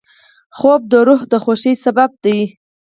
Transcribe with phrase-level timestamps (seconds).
[0.57, 2.39] خوب د روح د خوښۍ سبب دی